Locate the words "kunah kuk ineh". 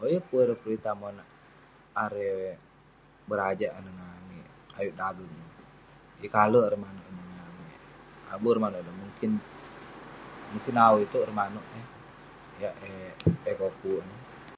13.58-14.20